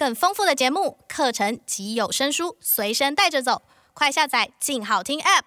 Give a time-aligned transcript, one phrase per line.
[0.00, 3.60] 更丰富的节目、课程及有声书随身带着走，
[3.92, 5.42] 快下载“静好听 ”App。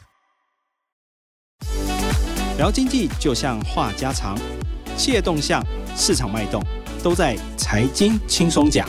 [2.60, 4.38] 聊经济就像话家常，
[4.96, 5.66] 企业动向、
[5.98, 6.64] 市场脉动，
[7.02, 8.88] 都在财经轻松讲。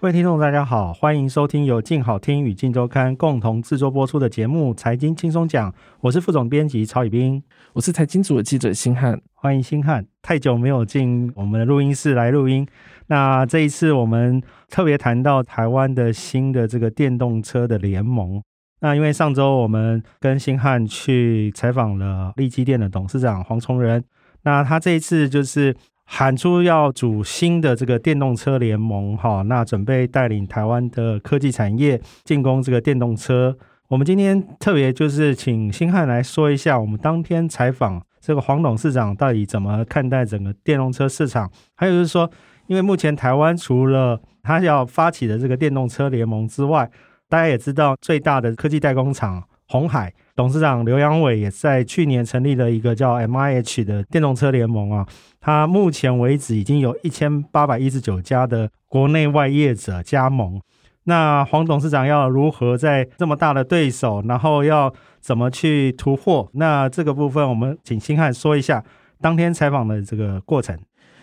[0.00, 5.72] 各位听众，大家好，欢迎收听由静好听与静周刊共同制作播出的节目《财经轻松讲》，
[6.02, 7.42] 我是副总编辑曹宇斌，
[7.72, 10.06] 我是财经组的记者星汉，欢迎星汉。
[10.22, 12.64] 太久没有进我们的录音室来录音，
[13.08, 18.40] 那这一次我们特别谈到台湾的新的这个电动车的联盟。
[18.80, 24.04] 那因为上周我们跟星汉去采访了利基电的董事长黄崇仁，
[24.44, 25.74] 那他这一次就是。
[26.10, 33.54] 喊出要组新的这个电动车联盟，哈，那准备带领台湾的科技产业进攻这个电动车。
[33.88, 42.28] 我们今天特别就是请星汉来说一下，我们当天采访这个黄董事长到底怎么看待整个电动车市场，还有就是说，
[42.68, 46.90] 因为目前台湾除了他要发起的这个电动车联盟之外，
[47.28, 50.12] 大家也知道最大的科技代工厂鸿海。
[50.34, 55.06] 董事长刘阳伟也在去年成立了一个叫 MIH 的电动车联盟啊，
[55.40, 60.60] 他目前为止已经有一千八百一十九家的国内外业者加盟。
[61.04, 66.48] 那黄董事长要如何在这么大的对手，然后要怎么去突破？
[66.52, 68.84] 那这个部分我们请星汉说一下
[69.20, 70.78] 当天采访的这个过程。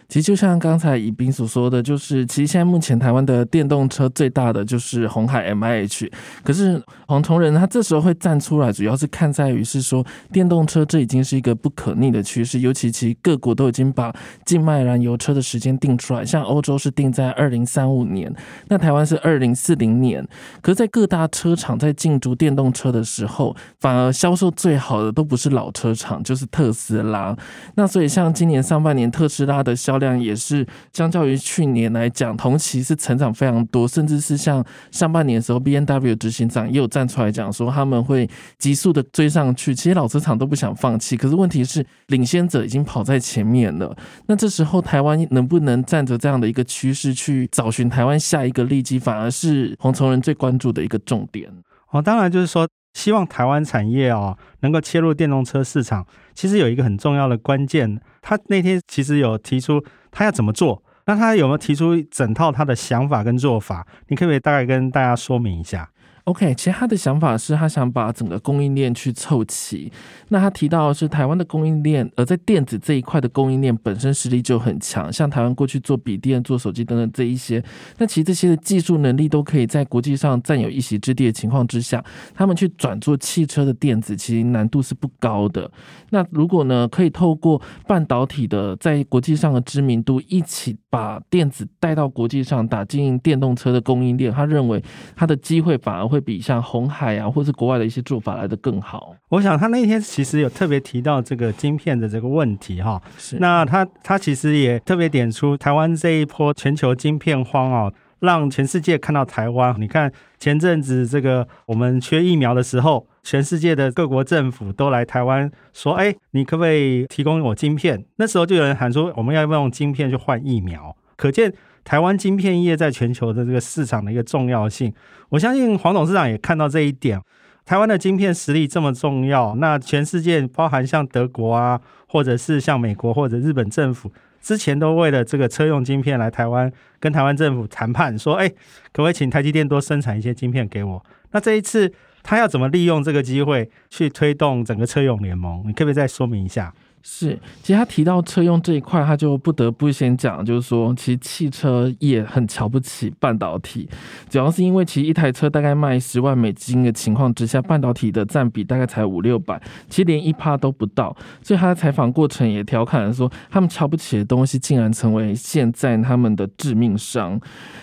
[0.07, 6.11] 其实就像刚才宜彬所说的，就是其实现在目前台湾的电动车最大的就是红海 MIH，
[6.43, 14.13] 可是黄崇仁他这时候会站出来，主要是看在于是说电动车这已经是一个不可逆的趋势，尤其其各国都已经把
[14.45, 18.33] 禁卖燃油车的时间定出来，像欧洲是定在二零三五年，
[18.67, 20.25] 那台湾是二零四零年，
[20.61, 27.35] 可是在各大车厂在进驻电动车的时候，反而销售最好的都不是老车厂，就是特斯拉。
[27.75, 39.73] 那所以像今年上半年特斯拉的销销量也是相较于去年来讲，同期是成长非常多，甚至是像上半年的时候，B N W 执行长也有站出来讲说他们会急速的追上去。
[39.73, 43.95] 其实老车厂都不想放弃，可是问题是领先者已经跑在前面了。
[44.27, 51.49] 那这时候台湾能不能站着这样的一个趋势去找寻台湾下一个利基，反而是黄崇仁最关注的一个重点。
[51.91, 58.01] 哦，当然就是说，希望台湾产业哦能够切入电动车市场，其实有一个很重要的关键。
[58.27, 63.85] 他那天其实有提出他要怎么做，那他有没有提出整套他的想法跟做法？
[64.07, 65.87] 你可不可以大概跟大家说明一下
[66.25, 69.91] ？OK，其实他的想法是他想把整个供应链去凑齐。
[70.29, 77.63] 那他提到是台湾的供应链，而在电子这一块的供应链本身实力就很强，像台湾过去做笔电、做手机等等这一些，
[77.99, 82.03] 那其实这些的技术能力都可以在国际上占有一席之地的情况之下，
[82.33, 85.69] 他们去转做汽车的电子，其实难度是不高的。
[86.09, 94.83] 那如果呢，可以透过半导体的在国际上的知名度，一起把电子带到国际上，打进电动车的供应链，他认为
[95.15, 96.14] 他的机会反而会。
[96.15, 99.13] 会比像红海啊，或是国外的一些做法来的更好。
[99.27, 103.01] 我想他那天其实有特别提到这个晶片的这个问题哈。
[103.17, 103.37] 是。
[103.39, 109.75] 那他他其实也特别点出台湾这一波全球晶片荒啊，让全世界看到台湾。
[109.77, 110.09] 你看
[110.39, 121.53] 前阵子这个我们缺疫苗的时候，全世界的各国政府都来台湾说：“哎，你可不可以提供我晶片？”那时候就有人喊说：“我们要用晶片去换疫苗？”可见。
[121.85, 124.93] 台湾晶片业在全球的这个市场的一个重要性，
[125.29, 127.21] 我相信黄董事长也看到这一点。
[127.63, 138.55] 台湾的晶片实力这么重要，那全世界包含像德国啊，或者是像美国或者日本政府，之前都为了这个车用晶片来台湾跟台湾政府谈判，说：“哎，可
[138.93, 141.03] 不可以请台积电多生产一些晶片给我？”
[141.33, 141.91] 那这一次
[142.21, 145.63] 他要怎么利用这个机会去推动整个车用联盟？
[145.65, 146.71] 你可不可以再说明一下？
[147.07, 153.87] 是，其实他提到车用这一块，他就不得不先讲，就是说，其实汽车业很瞧不起半导体，
[154.27, 161.15] 主要是因为其实一台车大概卖十万美金的情况之下，半导体的占比大概才五六百，其实连一趴都不到。
[161.43, 167.39] 所以他的采访过程也调侃说，他们瞧不起的东西，竟然成为现在他们的致命伤。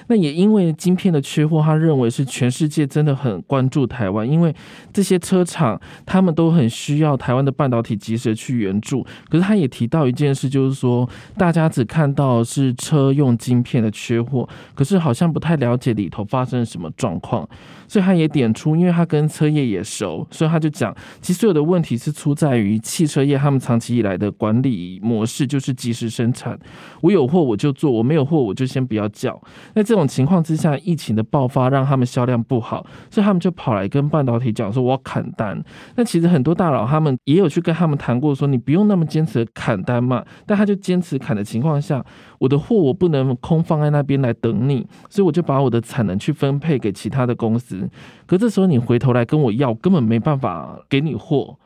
[0.08, 4.52] 那也因为晶片的缺货，他认为是全世界真的很关注台湾，因为
[4.92, 9.06] 这些车厂他们都很需要台湾的半导体及时去援助。
[9.28, 17.48] 可是他也提到一件事，就是说大家只看到是车用晶片的缺货，可是好像不太了解里头发生了什么状况。
[17.88, 26.58] 所以他也点出，因为他跟车业也熟，所以他就讲，其实所有的问题是出在于汽车业他们长期以来的管理模式，就是即时生产，
[27.02, 29.38] 我有货我就做，我没有货我就先不要叫。
[29.74, 35.62] 那这种情况之下，疫情的爆发让他们销量不好，所以他们就跑来跟半导体讲说，我要砍单。
[35.96, 39.01] 那其实很多大佬他们也有去跟他们谈过，说你不用那么。
[39.06, 42.04] 坚持砍单嘛，但他就坚持砍的情况下，
[42.38, 47.88] 我的货我不能空放在那边来等你，所以我就把我的产能去分配给其他的公司。
[48.26, 51.56] 可这时候你回头来跟我要，根本没办法给你货。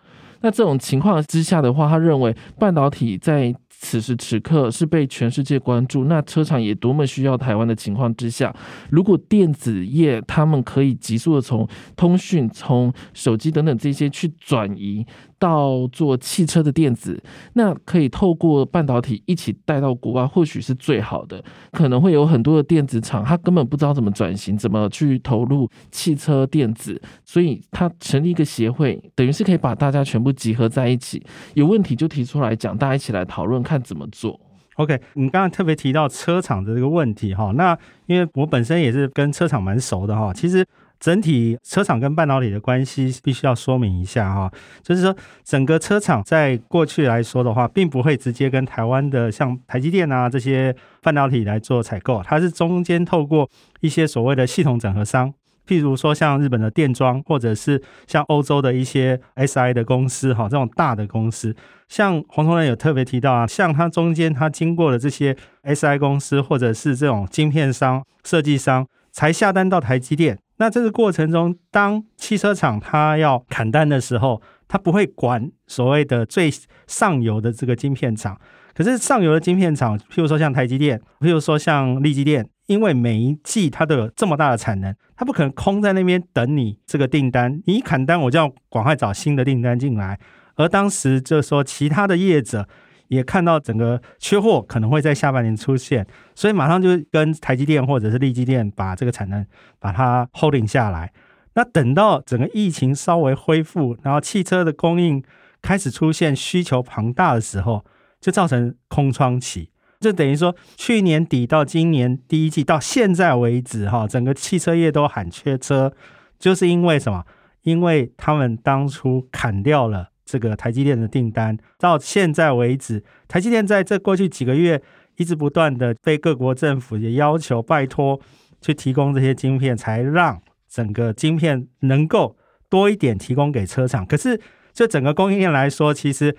[0.43, 8.55] 那这种情况之下的话，他认为半导体在此时此刻是被全世界关注，那车厂也多么需要台湾的情况之下，
[8.91, 11.67] 如果电子业他们可以急速的从
[11.97, 15.05] 通讯、从手机等等这些去转移。
[15.39, 17.23] 到做汽车的电子，
[17.53, 21.43] 那可以透过半导体一起带到国外，或许是最好的。
[21.73, 31.23] 可能会有很多的电子厂，他根本不知道怎么转型，怎么去投入汽车电子，所以他成立一个协会，等于是可以把大家全部集合在一起，
[31.55, 34.41] 有问题就提出来讲，大家一起来讨论看怎么做。
[34.77, 40.67] OK，你刚刚特别提到车厂的这个问题哈，那因为我本身也是跟车厂蛮熟的哈，其实。
[40.99, 44.51] 整体车厂跟半导体的关系必须要说明一下哈，
[44.83, 45.15] 就是说
[45.45, 53.49] 整个车厂在过去来说的话，并不会直接跟台湾的像台积电啊这些半导体来做采购，它是中间透过
[53.81, 55.33] 一些所谓的系统整合商，
[55.67, 61.55] 譬如说像日本的电装，或者是像欧洲的一些 SI 的公司哈，这种大的公司，
[61.89, 70.39] 像黄同仁有特别提到啊，像它中间它经过了这些 SI 公司或者是这种晶片商、设计商，才下单到台积电。
[70.59, 76.51] 那这个过程中，当汽车厂它要砍单的时候，它不会管所谓的最
[76.87, 78.41] 上游的这个晶片厂。
[78.75, 87.63] 可是上游的晶片厂，譬如说像台积电，譬如说像力积电，因为每一季它都有这么大的产能，它不可能空在那边等你这个订单。
[87.67, 90.19] 你一砍单，我就要赶快找新的订单进来。
[90.57, 92.69] 而当时就说其他的业者。
[93.09, 99.45] 也看到整个缺货可能会在下半年出现，所以马上就跟台积电或者是力积电把这个产能
[99.79, 101.13] 把它 holding 下来。
[101.55, 105.23] 那等到整个疫情稍微恢复，然后汽车的供应
[105.63, 107.85] 开始出现需求庞大的时候，
[108.21, 109.71] 就造成空窗期。
[109.99, 115.95] 就等于说去年底到今年第一季到现在为止，哈，整个汽车业都喊缺车，
[116.39, 117.25] 就是因为什么？
[117.63, 120.11] 因为他们当初砍掉了。
[120.27, 124.83] 这个台积电的订单到现在为止，台积电在这过去几个月
[125.17, 128.21] 一直不断的被各国政府也要求拜托
[128.61, 132.37] 去提供这些晶片，才让整个晶片能够
[132.69, 134.05] 多一点提供给车厂。
[134.05, 134.39] 可是
[134.75, 136.37] 就整个供应链来说，其实。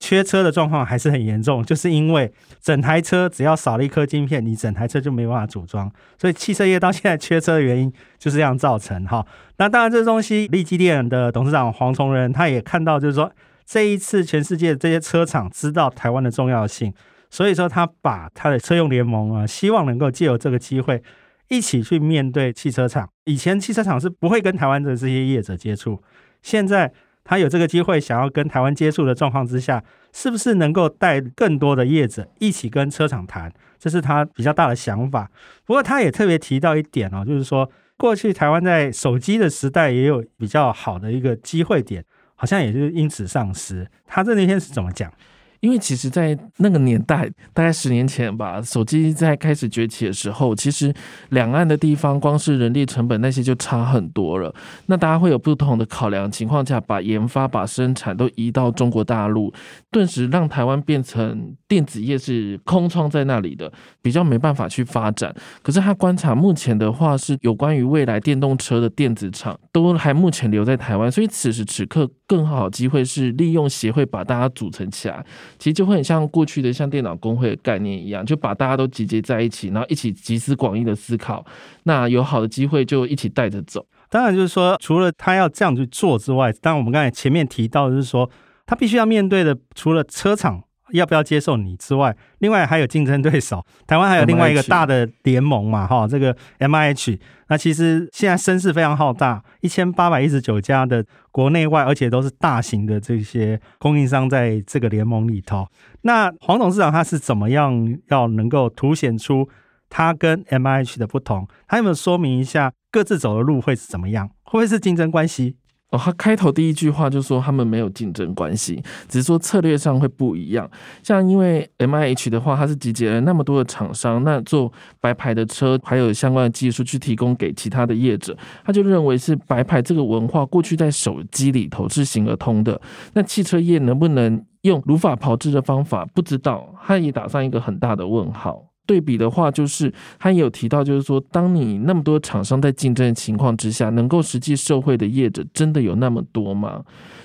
[0.00, 5.90] 缺车的状况还是很严重，就是因为整台车只要少了一颗晶片，你整台车就没办法组装。
[6.16, 9.26] 所以汽车业到现在缺车的原因就是这样造成哈。
[9.56, 13.30] 那当然，这东西力基电的董事长黄崇仁他也看到，就是说
[13.66, 16.94] 这一次全世界这些车厂知道台湾的重要性，
[17.28, 21.02] 所以说他把他的车用联盟啊，希望能够借由这个机会
[21.48, 23.10] 一起去面对汽车厂。
[23.24, 26.00] 以前汽车厂是不会跟台湾的这些业者接触，
[26.40, 26.92] 现在。
[27.28, 29.84] 他有这个机会，想要跟台湾接触的状况之下，
[30.14, 33.52] 是不是能够带更多的业者一起跟车厂谈？
[33.78, 35.30] 这是他比较大的想法。
[35.66, 42.02] 不过，他也特别提到一点哦，就是说，过去台湾在手机的时代也有比较好的一个机会点，
[42.34, 43.86] 好像也就是因此丧失。
[44.06, 45.12] 他这那天是怎么讲？
[45.60, 50.94] 因为其实，在那个年代，大概十年前吧，手机在开始崛起的时候，其实
[51.30, 54.54] 两岸的地方，光是人力成本那些就差很多了。
[54.86, 59.52] 那大家会有不同的考量情况下，把研发、把生产都移到中国大陆，
[59.90, 65.34] 顿时让台湾变成电子业是空窗在那里的，比较没办法去发展。
[65.62, 75.24] 可是他观察目前的话，是有关于未来电动车的电子厂都还目前留在台湾，所以此时此刻更好的机会是利用协会把大家组成起来。
[75.58, 81.44] 其实就会很像过去的像电脑工会的概念一样，就把大家都集结在一起，然后一起集思广益的思考。
[81.84, 83.84] 那有好的机会就一起带着走。
[84.10, 88.28] 当然，就是说除了他要这样去做之外，当然我们刚才前面提到就是说，
[88.66, 90.62] 他必须要面对的除了车厂。
[90.92, 97.18] 要不要接受你之外，另外还有竞争对手， 台湾还有另外一个大的联盟嘛，哈，这个 MIH，
[97.48, 105.66] 那其实现在声势非常浩大，一千八百一十九家的国内外，而且都是大型的这些供应商在这个联盟里头。
[106.02, 109.48] 那黄董事长他是怎么样要能够凸显出
[109.90, 111.48] 他跟 MIH 的不同？
[111.66, 114.28] 他有没有说明一下各自走的路会是怎么样？
[114.44, 115.56] 会不会是竞争关系？
[115.90, 120.70] 哦，他开头第一句话就说他们没有竞争关系，只是说策略上会不一样。
[121.02, 132.78] 像因为 MIH 的话，它是集结了那么多的厂商，那做白牌的车还有相关的技术去提供给其他的业者，他就认为是白牌这个文化过去在手机里头是行得通的。
[133.14, 138.67] 那汽车业能不能用如法炮制的方法，不知道，他也打上一个很大的问号。
[138.88, 146.82] 对比的话，就是他也有提到，就是说，当你那么多厂商在竞争的情况之下，能够实际受惠的业者真的有那么多吗？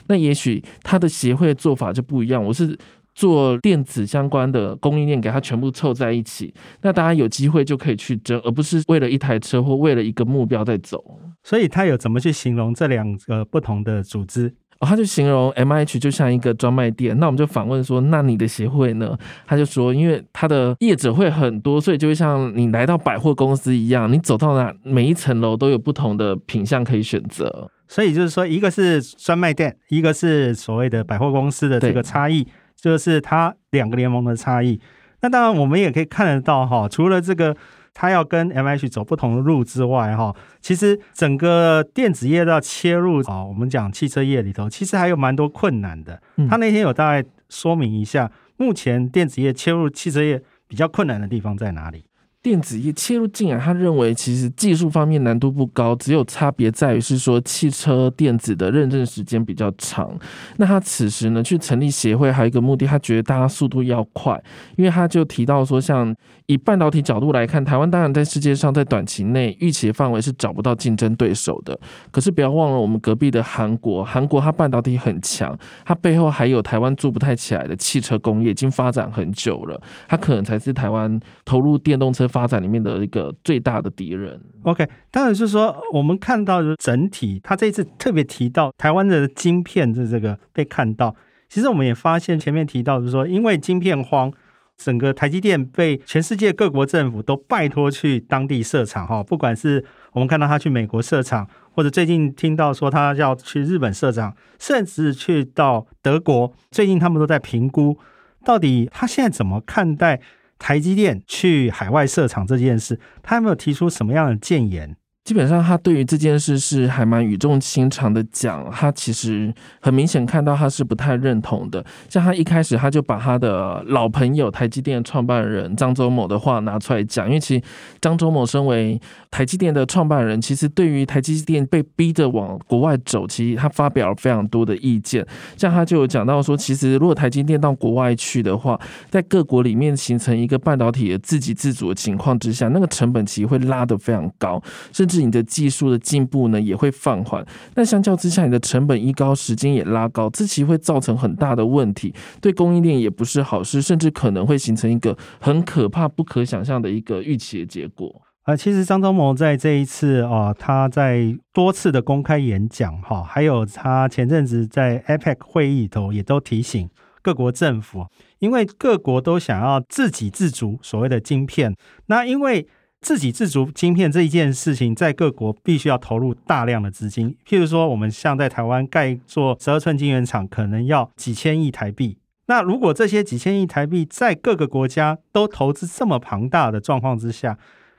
[0.08, 2.43] 那也许他的协会做法就不一样。
[2.43, 2.77] 我是
[3.15, 11.01] 做电子相关的供应链，给它全部凑在一起，那大家有机会就可以去争，而不是为了一台车或为了一个目标在走。
[11.43, 14.53] 所以他有怎么去形容这两个不同的组织？
[14.86, 17.18] 他就形容 MH 就像一个专卖店。
[17.20, 19.18] 那我们就反问说，那你的协会呢？
[19.46, 27.70] 他就说，因为他的业者会很多，所以就会像你来到百货公司一样，你走到哪每一层楼都有不同的品相可以选择。
[27.88, 32.48] 所以就是说，一个是专卖店，一个是所谓的百货公司的这个差异。
[32.75, 34.78] 就是它两个联盟的差异。
[35.22, 37.56] 那当然，我们也可以看得到哈，除了这个
[37.94, 46.22] 它要跟 MIH 走不同的路之外哈，其实整个电子业要切入啊，我们讲汽车业里头，其实还有蛮多困难的。
[46.50, 52.06] 他那天有大概说明一下，目前电子业切入汽车业比较困难的地方在哪里？
[52.44, 60.12] 电子业切入进来，他认为其实技术方面难度不高，只有差别在于是说汽车电子的认证时间比较长。
[60.58, 64.38] 那他此时呢去成立协会，还有一个目的，他觉得大家速度要快，
[64.76, 66.14] 因为他就提到说，像
[66.48, 71.80] 以半导体角度来看，台湾当然在世界上在短期内预期范围是找不到竞争对手的。
[72.12, 84.42] 可是不要忘了我们隔壁的韩国，韩国它半导体很强，它背后还有台湾做不太起来的汽车工业，已经发展很久了，它可能才是台湾投入电动车发展里面的一个最大的敌人。
[84.63, 91.16] OK，当然是说，我们看到的整体，他这一次特别提到台湾的晶片的这个被看到。
[91.48, 94.34] 其实我们也发现，前面提到就是说，因为晶片荒，
[94.75, 99.22] 整个台积电被全世界各国政府都拜托去当地设厂哈。
[99.22, 108.00] 不管是我们看到他去美国设厂，或者最近听到说他要去日本设厂，甚至去到德国，最近他们都在评估，
[108.44, 110.20] 到底他现在怎么看待。
[110.63, 114.96] 台积电去海外设厂这件事，他有没有提出什么样的建言？
[115.24, 118.70] 基本上，他对于这件事是还蛮语重心长的讲。
[118.70, 121.84] 他其实很明显看到他是不太认同的。
[122.10, 127.63] 像他一开始他就把他的老朋友台积电创办人张忠谋的话拿出来讲，因为其实
[128.01, 129.00] 张忠谋身为
[129.32, 135.25] 台积电的创办人，其实对于台积电被逼着往国外走，其实他发表了非常多的意见。
[135.56, 138.77] 像他就有讲到说，其实如果台积电到国外去的话，
[139.10, 144.62] 在各国里面形成一个半导体的自给自足的情况之下，那个成本其实会拉得非常高，
[144.92, 145.12] 甚至。
[145.13, 147.46] 是你的技术的进步呢，也会放缓。
[147.75, 158.22] 那相较之下，你的成本一高，时间也拉高，这其实会造成很大的问题，对供应链也不是好事，甚至可能会形成一个很可怕、不可想象的一个预期的结果。
[158.43, 166.89] 啊，其实张忠谋在这一次啊，他在多次的公开演讲哈，还有他前阵子在 APEC 会议里头也都提醒
[167.22, 168.05] 各国政府，
[168.39, 171.75] 因为各国都想要自给自足，所谓的晶片，
[172.08, 172.67] 那因为。
[173.03, 177.36] 自给自足晶片这一件事情，在各国必须要投入大量的资金。
[177.45, 182.17] 譬如说，我们像在台湾盖做十二寸晶圆厂，可能要几千亿台币。
[182.45, 187.57] 那如果这些几千亿台币在各个国家都投资这么庞大的状况之下，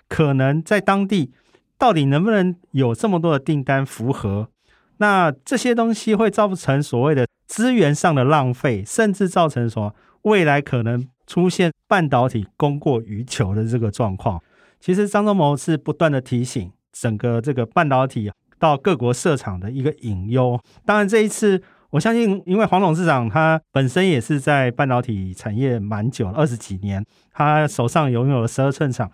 [0.09, 1.33] 可能在当地
[1.77, 4.49] 到底能不能有这么多的订单符合？
[4.97, 14.43] 那这些东西会造成所谓的资源上的浪费，甚至造成什么未来可能出现半导体供过于求的这个状况。
[14.85, 20.61] 其实张忠谋是不断的提醒整个这个半导体到各国设厂的一个隐忧。
[20.85, 29.11] 当然这一次，我相信，因为黄董事长他本身也是在半导体产业蛮久了，二十几年，他手上拥有了十二寸厂，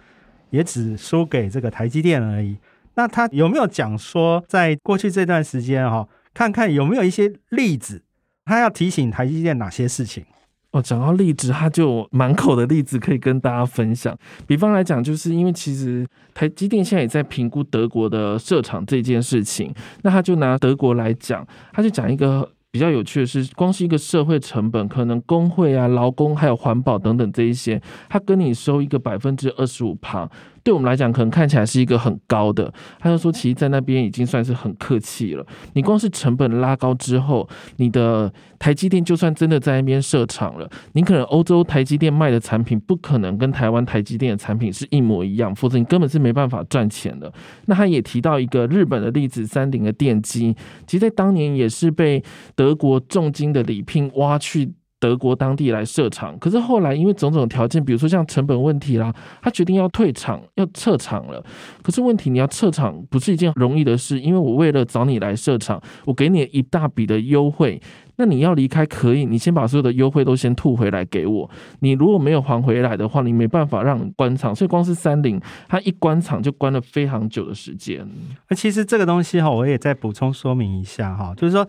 [0.50, 2.56] 也只输给这个台积电而已。
[2.96, 8.02] 那他有没有讲说，在过去这段时间哈，看看有没有一些例子，
[8.44, 10.24] 他要提醒台积电哪些事情？
[10.72, 14.16] 哦，讲到例子，他就满口的例子可以跟大家分享。
[14.46, 30.30] 比方来讲，就是因为其实台积电现在也在评估德国的设厂这件事情，那他就拿德国来讲，他就讲一个比较有趣的是，光是一个社会成本，可能工会啊、劳工还有环保等等这一些，他跟你收一个百分之二十五旁。
[30.62, 32.72] 对我们来讲，可能看起来是一个很高的。
[32.98, 35.46] 他就说，其实，在那边已经算是很客气了。
[35.74, 47.32] 你光是成本拉高之后，你的台积电就算真的在那边设厂了，你可能欧洲台积电卖的产品不可能跟台湾台积电的产品是一模一样，否则你根本是没办法赚钱的。
[47.66, 50.54] 那他也提到一个日本的例子，三菱的电机，
[50.86, 52.22] 其实在当年也是被
[52.54, 54.72] 德国重金的礼聘挖去。
[55.00, 61.42] 德国当地来设厂，可是后来因为种种条件，比如说像成本问题啦，他决定要退厂，要撤厂了。
[61.82, 67.80] 可是问题，你要撤厂不是一件容易的事，因为我为了找你来设厂，我给你一大笔的优惠，
[68.16, 71.50] 那你要离开可以，你先把所有的优惠都先吐回来给我。
[71.80, 74.54] 你如果没有还回来的话，你没办法让你关厂。
[74.54, 78.06] 所以光是三菱，它一关厂就关了非常久的时间。
[78.50, 81.66] 那其实这个东西哈，我也再补充说明一下哈，就是说。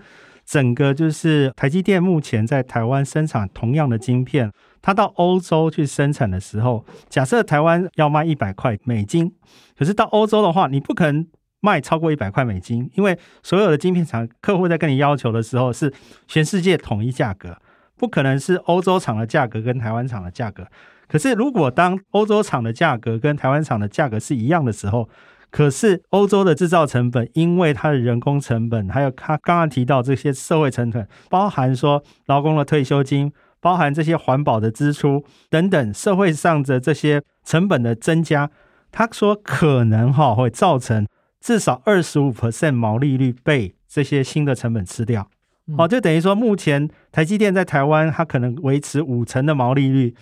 [0.52, 9.34] 整个就是台积电目前在台湾生产同样的晶片，它到欧洲去生产的时候，假设台湾要卖一百块美金，
[9.78, 11.26] 可是到欧洲的话，你不可能
[11.62, 15.94] 卖超过一百块美金，因为所有的晶片厂客户在跟你要求的时候是
[16.28, 17.58] 全世界统一价格，
[17.96, 20.68] 不可能是欧洲厂的价格跟台湾厂的价格。
[21.08, 25.08] 可是如果当欧洲厂的价格跟台湾厂的价格是一样的时候，
[25.52, 38.50] 可是欧洲的制造成本，因为它的人工成本，还有他刚刚提到这些社会成本，包含说劳工的退休金，包含这些环保的支出等等，社会上的这些成本的增加，
[38.94, 41.06] 他说可能哈会造成
[41.42, 45.30] 至少二十五 percent 毛利率被这些新的成本吃掉。
[45.78, 50.16] 好，就等于说目前台积电在台湾，它可能维持五成的毛利率，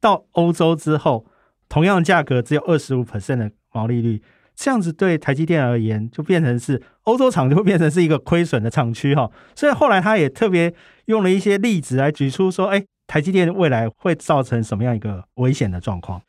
[0.00, 1.26] 到欧洲之后，
[1.68, 4.22] 同样价格只有二十五 percent 的毛利率。
[4.60, 9.30] 这样子对台积电而言，就变成是欧洲厂就会变成是一个亏损的厂区哈。
[9.54, 10.74] 所以后来他也特别
[11.04, 16.20] 用了一些例子来举出说，哎，台积电未来会造成什么样一个危险的状况？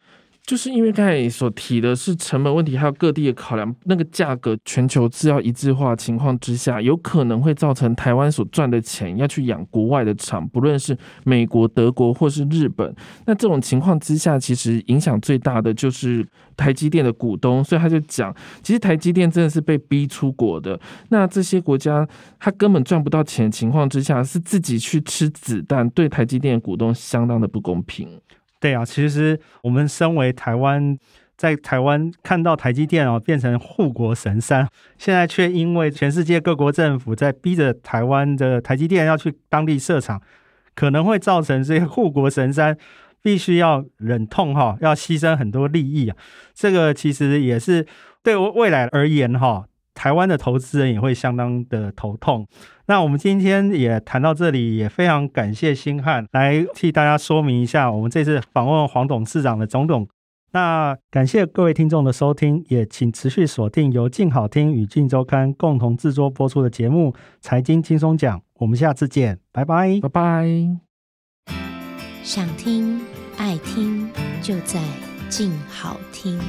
[0.50, 12.91] 就是因为刚才所提的是成本问题，还有各地的考量，那个价格全球制要一致化情况之下，有可能会造成台湾所赚的钱要去养国外的厂，不论是美国、德国或是日本。
[13.27, 16.27] 那这种情况之下，其实影响最大的就是
[16.58, 20.79] 台积电的股东，所以他就讲，其实台积电真的是被逼出国的。
[21.10, 22.08] 那这些国家
[22.39, 28.20] 他根本赚不到钱情况之下，是自己去吃子弹，对台积电的股东相当的不公平。
[28.60, 30.98] 对啊，其实我们身为台湾，
[31.38, 40.22] 在台湾看到台积电哦变成护国神山，现在却因为全世界各国政府在逼着台湾的台积电要去当地设厂，
[40.75, 42.78] 可能会造成这些护国神山
[43.22, 46.18] 必须要忍痛哈，要牺牲很多利益啊。
[46.54, 47.88] 这个其实也是
[48.22, 49.66] 对未来而言哈。
[50.00, 52.48] 台湾的投资人也会相当的头痛。
[52.86, 60.08] 那我们今天也谈到这里，也非常感谢星汉来替大家说明一下我们这次访问黄董事长的种种。
[60.53, 68.39] 那感谢各位听众的收听，也请持续锁定由静好听与静周刊共同制作播出的节目《财经轻松讲》。
[68.56, 70.47] 我们下次见，拜拜，拜拜。
[72.23, 73.02] 想听
[73.38, 74.10] 爱听
[74.41, 74.80] 就在
[75.28, 76.39] 静好听。